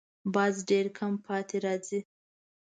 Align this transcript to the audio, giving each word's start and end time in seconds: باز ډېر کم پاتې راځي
باز 0.33 0.55
ډېر 0.69 0.85
کم 0.97 1.13
پاتې 1.25 1.57
راځي 1.65 1.99